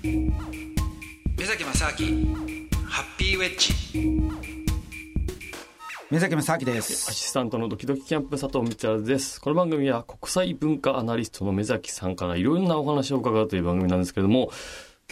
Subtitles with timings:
[0.00, 2.36] 目崎正明
[2.84, 3.72] ハッピーウェッジ
[6.08, 14.52] 目崎正明ですアシスタントのドキドキキャンプ佐藤光晴ですこの番組は国際文化アナリストの目崎さんからいろんなお話を伺うという番組なんですけれども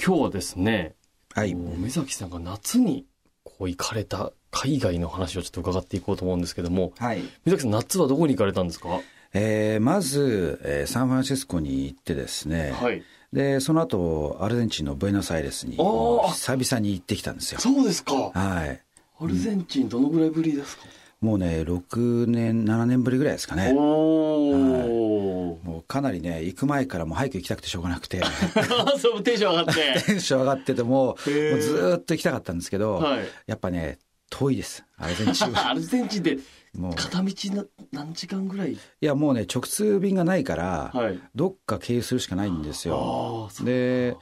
[0.00, 0.94] 今日はですね、
[1.34, 3.06] はい、目崎さんが夏に
[3.42, 9.00] こう行かれた海外の話をちょっと伺っていこうと思うんですけども、はい、目崎さん夏はどこに行かれたんですか？
[9.34, 13.03] えー、まず、えー、サンフランシスコに行ってですね、はい、
[13.33, 17.61] でその後アルゼンチンのブエノスアイレスに久々に行ってきたんですよ。
[17.61, 18.15] そうですか。
[18.15, 18.80] はい。
[19.19, 20.84] アルゼンチンどのぐらいぶりですか、
[21.21, 23.73] もうね6年7年ぶりぐらいですかね。
[23.75, 23.81] お
[25.55, 28.20] お、もうかなりね行く前からもう早く行きたくてしょうがなくて。
[29.01, 30.03] そうテンション上がって。
[30.05, 33.98] テンション上がっててももうずっと行きたかったんですけど、はい、やっぱね
[34.29, 34.84] 遠いです。
[34.98, 36.39] アルゼンチン アルゼンチンで
[36.77, 36.95] もう。
[36.95, 38.73] 片道な何時間ぐらい？
[38.73, 43.51] いやもうね直通便がないから、はい、どっか経由するしかないんですよ。
[43.62, 44.17] で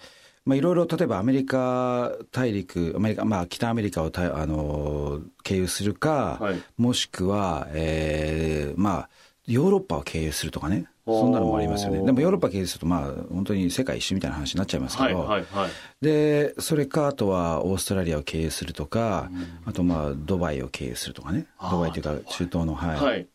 [0.47, 9.09] まあ、いろいろ例えばアメリカ大陸アメリカ、まあ、北アメリカをたあの経由するか、はい、もしくは、えーまあ、
[9.47, 12.02] ヨーロッパを経由するとかねそんなのもありますよね。
[12.02, 21.47] でもヨーロッパ経由するとまあ本当に世界一周みたいな話になっちゃいますけど、はいはいはい、でそれかあとはオーストラリアを経由するとか、うん、あとまあドバイを経由するとかね。
[21.70, 23.27] ドバイというか中東のはい、はい、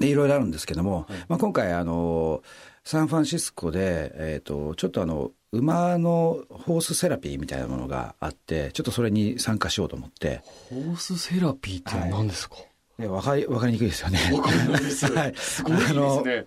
[0.00, 2.42] でいろいろあるんですけども、まあ、今回あの
[2.82, 10.42] サンフランシスコで、えーと、ちょっとあの馬のホースセラピーみたいなものがあってちょっとそれに参加しようと思って。
[10.68, 14.18] ホースセラピーって何ですか、はいね、分かり分かりにくいですよね。
[14.30, 15.06] 分かりにくいです。
[15.12, 16.46] はい、すごいですね。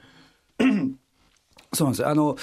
[1.74, 2.38] そうなんですあの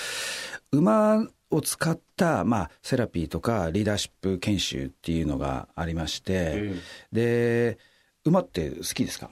[0.73, 6.73] 馬を使った、まあ、セラピーとかリーダーシップ研修っていうのがありまして、
[7.12, 7.79] で
[8.25, 9.31] 馬って好きですか？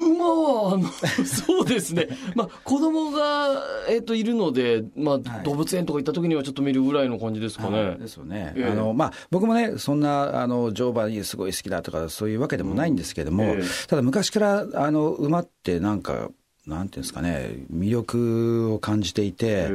[0.00, 0.88] 馬は、あの、
[1.24, 2.08] そうですね。
[2.34, 7.96] まあ、子供が、えっ、ー、と、いるので、まあ、はい、動物園とか行った時にはちょっと見るぐらいの感じですかね。
[8.00, 8.54] ですよね。
[8.56, 13.50] えー、あの、まあ、僕もね、そんな、あの、乗馬すごい好きだとか、そういうわけでもないんですけども、うん。
[13.50, 16.30] えー、ただ昔から、あの、馬ってなんか、
[16.70, 19.68] なんていうんですかね、魅力を感じていて、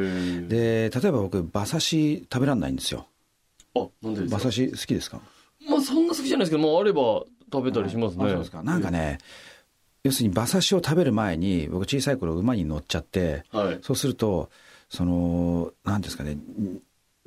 [0.47, 3.07] で、例えば僕、馬刺し食べられないんですよ。
[3.75, 5.21] あ、なんで馬刺し好きですか？
[5.69, 8.43] まあ、そんな好きじゃないですけど、まあ、あれば食べたりしますね。
[8.43, 8.63] すか。
[8.63, 9.19] なんかね、
[10.03, 14.51] 要するに馬刺しを食べる前に僕小さい頃馬に乗っちゃって、はい、そうすると
[14.87, 16.37] その何ですかね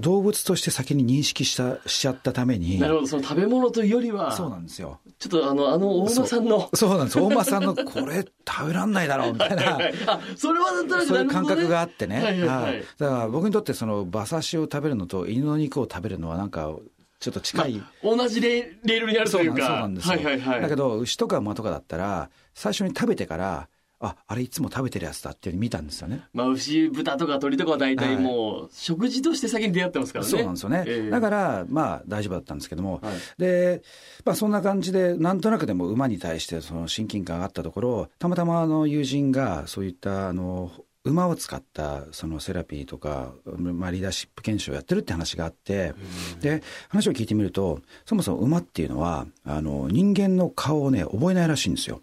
[0.01, 5.01] 動物として先に認識したしちゃったためになるほどその食べ物というよりはそうなんですよ。
[5.19, 7.19] ちょっとあのあの大間さんのそうなんです。
[7.19, 9.79] 大間さんのこれ食べらんないだろうみたいな。
[10.07, 16.73] あそれはなんとなくそういう感覚があってね、はいはいはい、だから僕にとってその馬刺しを食べるのと犬の肉を食べるのはなんか
[17.19, 19.67] ちょっと近い、まあ、同じレールにあるというか。
[19.67, 23.69] そうなんですよ、はいはいはい、だけど牛とか馬とかだったら最初に食べてから
[24.01, 26.23] ああれいつも食べてるやつだって見たんですよね。
[26.33, 30.31] まあ牛豚とか鶏とかは大体もう食事として先に出会ってますからね。
[30.31, 30.85] そうなんですよね。
[30.87, 33.83] えー、だからまあ大丈夫だったんですけども、はい、で
[34.25, 40.71] まあそんな感じでなんとなくでも馬に対してその親近感があったところたまたまあの友人がそういったあの
[41.05, 45.95] 馬を使ったそのセラピーとか、まあ、リーダーシップ研修をやってるって話があって、
[46.41, 52.03] で話を聞いてみるとそもそも馬っていうのはあの人間の顔をね覚えないらしいんですよ。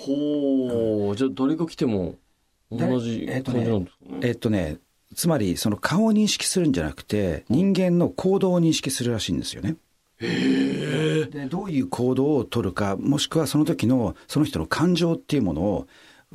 [0.00, 2.16] ほう、じゃあ誰が来ても
[2.70, 4.20] 同じ感じなんですかね。
[4.22, 4.78] えっとね、
[5.14, 9.76] つまりその顔を認識するんじゃなくて人間の行動を認識するらしいんですよね。
[10.20, 15.86] へでどういう行動を取るかもしくはその時のその人の感情っていうものを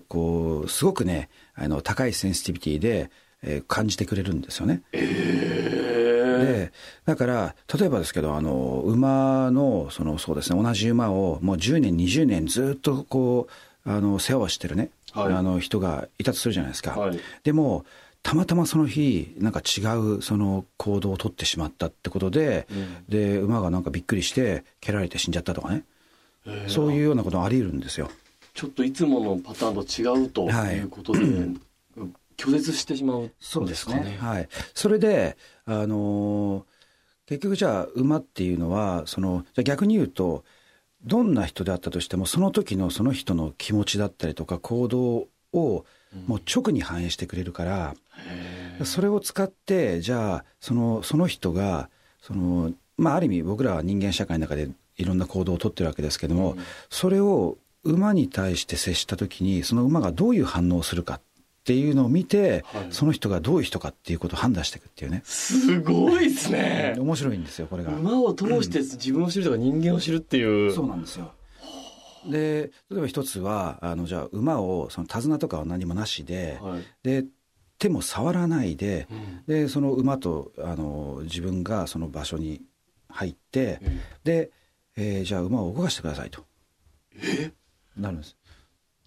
[0.08, 3.12] こうすごくねあの高いセンシティビティで、
[3.42, 4.82] えー、感じてくれるんですよね。
[6.46, 6.72] で
[7.06, 13.48] だから例えばですけどあの馬のそのそうですね同じ馬をもう10年20年ずっとこ
[13.86, 16.92] うあの世話をしてるね、はい、あの人がいたとするじゃないですか。
[16.92, 17.86] はい、でも
[18.24, 25.84] たまたまその日なんか違うその行動をとってしまったってことで、うん、で馬がなんかびっくりして蹴られて死んじゃったとかね。
[26.68, 28.10] そういうようなことがあり得るんですよ。
[28.54, 31.58] ちょっといつものパターンと違うということで、はい、
[32.38, 34.18] 拒絶してしまうそうですね。
[34.19, 34.50] はい。
[34.73, 36.63] それで、あのー、
[37.28, 40.43] 結局じゃあ馬っていうのは、その、じゃ逆に言うと、
[41.03, 45.85] どんな人であったとしても、その時のその人の気持ちだったりとか行動を、
[46.28, 47.96] もう直に反映してくれるから、
[48.79, 51.90] うん、それを使って、じゃあ、その、その人が、
[52.22, 56.59] その、まあ、ある意味僕らは人間社会の中でいろんな行動をとってるわけですけども、うん、
[56.90, 61.20] それを馬に対して接した時にその馬がどういう反応をするか
[61.66, 65.23] っていうのを見て、はい、その人がどういう人かっていうことを判断していくっていうね。
[65.26, 66.96] すごいですね。
[67.00, 67.91] 面白いんですよこれが。
[67.91, 71.32] 馬を通して自分を知るとか人間を知るっていう、うん、そうなんですよ。
[72.29, 77.26] で例えば一つはあのじゃあ馬をその手綱とかは何もなしで、はい、で
[77.79, 79.44] 手も触らないで、うん。
[79.47, 82.62] でその馬とあの自分がその場所に
[83.09, 83.79] 入って、
[84.23, 84.52] で、
[84.97, 86.46] えーじゃあ馬を動かしてくださいと。
[87.97, 88.38] なるんです。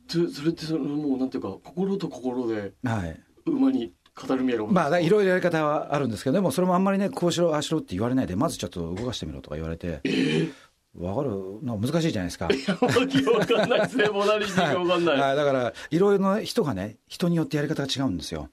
[0.08, 3.20] そそれってそのもうなんていうか心と心ではい。
[3.46, 10.00] 馬に語るみたいなまあ、いろいろやり方はあるんですけど、でもそれもあんまりね、こうしろ、ああしろって言われないで、まずちょっと動かしてみろとか言われて、
[10.96, 11.30] わかる？
[11.62, 12.46] なんか難しいじゃないですか。
[12.46, 12.50] わ
[13.06, 14.08] けわかんないですね。
[14.08, 18.48] モナリシーがわかんない、はいだから、いろいろな人がね、人によってやり方が違うんですよ。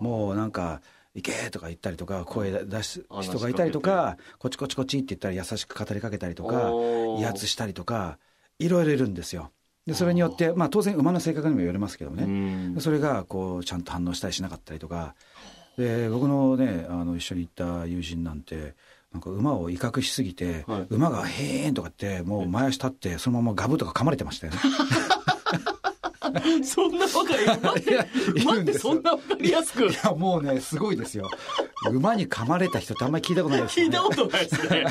[0.00, 0.82] もうなんか、
[1.14, 6.72] 行けとか言ったりとか、声出すあ人がいたりとか、こっちこっちこっちって言ったら優しく語りかけたりとか、
[7.20, 8.18] 威圧したりとか、
[8.58, 9.52] いろいろいるんですよ。
[9.86, 12.80] で、それによって、まあ当然馬の性格にもよりますけどね。
[12.80, 15.14] それがこうちゃんと反応したりしなかったりとか。
[15.76, 18.74] で僕のねあの一緒に行った友人なんて
[19.12, 20.86] なんか馬を威嚇しすぎて、はい。
[20.88, 24.58] 馬が「へーん」とかってもう前足立ってそのままガブとか噛まれてましたよね。
[26.64, 28.08] そんなわかり馬って
[28.42, 31.30] 馬ってそんなわかりやすくいやもうねすごいですよ。
[31.90, 33.98] 馬に噛まれた人ってあんまり聞いたことないですよね。
[33.98, 34.02] 聞いた。
[34.02, 34.84] ことないですね。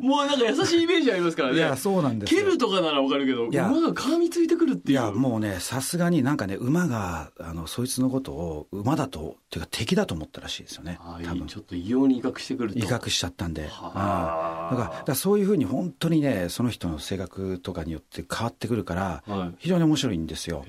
[0.00, 1.56] もうなんか優しいイメージありますからね。
[1.56, 2.40] いやそうなんですよ。
[2.40, 4.92] 蹴るとかならわかるけど馬が噛みついてくるっていう。
[4.92, 10.98] いやもうねさすがになんかね馬があのそいつのことを馬だとっていうか敵だと思ったらしいですよね。
[11.00, 11.46] あ多分。
[11.46, 12.78] ちょっと異様に威嚇してくると。
[12.78, 19.54] 威嚇しちゃったんで、はあからだからそういうふうに本当にねその人の性格とかによって変わってくるからはい。
[19.58, 20.64] 非常に面白いんですよ。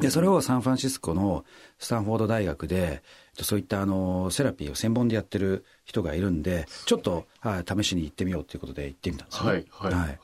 [0.00, 1.44] でそれをサンフランシスコの
[1.78, 3.02] スタンフォード大学で
[3.40, 9.50] そういったあのセラピーを専門でやってる人がいるんでちょっと、はい、試しに行ってみようということで行ってみたんですよね。
[9.50, 10.18] はいはいはい。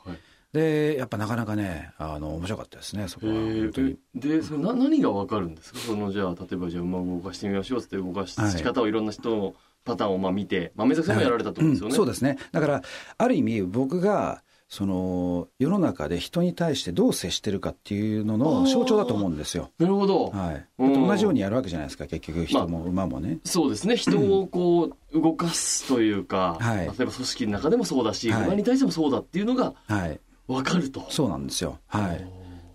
[0.53, 3.33] でやっぱなかなかねあの面白かったですねそこは。
[3.35, 3.97] 本当に。
[4.17, 5.79] えでそれな何がわかるんですか？
[5.81, 8.51] そのじゃあ例えばじゃあ馬を動かしてみましょうって動かしはい。
[8.53, 9.55] し方をいろんな人の
[9.87, 11.97] パターンをまあ見て、まあ、目崎さんもやられたってことですよね、うん。
[11.97, 12.37] そうですね。
[12.53, 12.83] だから
[13.17, 19.71] ある意味僕がその世の中で人に対してどう接してるかっていうのの象徴だと思うんですよ。
[19.79, 23.39] なるほど、はい、同じようにやるわけじゃないですか結局人も馬もね。
[23.45, 23.97] そうですね。
[23.97, 26.79] 人をこう動かすというか、はい。
[26.79, 28.45] 例えば組織の中でもそうだし、はい。
[28.45, 31.07] 馬に対してもそうだっていうのがはい、わかると。
[31.11, 31.79] そうなんですよ。
[31.87, 32.27] はい、だか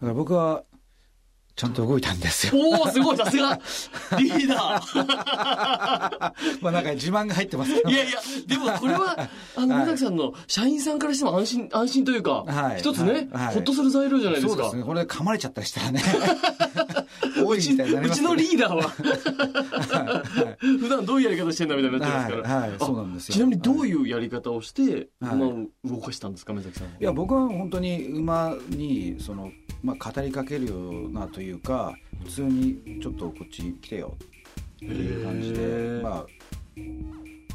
[0.02, 0.64] ら僕は
[1.62, 2.54] ちゃんと動いたんですよ。
[2.60, 3.60] おおすごいさすが。
[4.18, 6.34] リーダー。
[6.60, 9.86] まあなんか自慢が入ってますいやいやでもこれはあのはい。
[9.86, 12.80] 目崎さんの社員さんからしても安心安心というか、はい。
[12.80, 13.46] 一つね、はい。
[13.46, 13.54] はい。
[13.54, 14.64] ほっとする材料じゃないですか。
[14.64, 14.84] そうですね。
[14.86, 16.02] これで噛まれちゃったりしたらね。
[17.46, 18.82] 多いみたいになりうちのますけどリーダーは。
[20.02, 20.78] はい。
[20.80, 22.70] 普段どういうやり方してんだみたいになっちゃいますから、はい。
[22.72, 22.80] はい。
[22.80, 23.34] そうなんですよ。
[23.36, 25.36] ちなみにどういうやり方をしてはい。
[25.36, 26.94] 馬を動かしたんですか目崎さんは。
[27.00, 29.52] いや僕は本当に馬にその、
[29.84, 34.16] まあ、語りかけるようなというか普通にちょっとこっち来てよ。
[34.76, 36.02] っていう感じへでー。
[36.02, 36.26] まあ。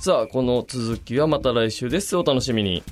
[0.00, 2.16] さあこの続きはまた来週です。
[2.16, 2.82] お楽しみに